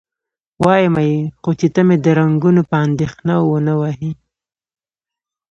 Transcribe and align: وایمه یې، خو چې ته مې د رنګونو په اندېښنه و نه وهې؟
وایمه 0.63 1.03
یې، 1.09 1.19
خو 1.41 1.49
چې 1.59 1.67
ته 1.73 1.81
مې 1.87 1.95
د 2.05 2.07
رنګونو 2.19 2.61
په 2.69 2.75
اندېښنه 2.85 3.33
و 3.47 3.51
نه 3.67 3.73
وهې؟ 3.79 4.11